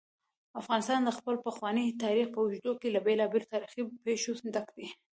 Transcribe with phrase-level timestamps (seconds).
[0.61, 4.87] افغانستان د خپل پخواني تاریخ په اوږدو کې له بېلابېلو تاریخي پېښو ډک دی.